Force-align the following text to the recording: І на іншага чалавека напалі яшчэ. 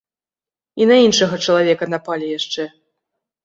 І 0.83 0.87
на 0.93 0.97
іншага 1.07 1.39
чалавека 1.45 1.91
напалі 1.95 2.33
яшчэ. 2.37 2.69